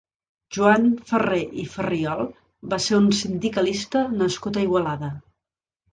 Joan 0.55 0.87
Ferrer 1.09 1.41
i 1.65 1.67
Farriol 1.75 2.25
va 2.73 2.81
ser 2.87 2.97
un 3.03 3.11
sindicalista 3.19 4.03
nascut 4.23 4.59
a 4.59 4.65
Igualada. 4.71 5.13